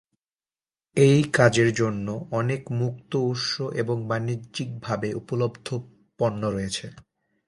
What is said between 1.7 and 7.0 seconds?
জন্য অনেক মুক্ত উৎস এবং বাণিজ্যিকভাবে উপলব্ধ পণ্য রয়েছে।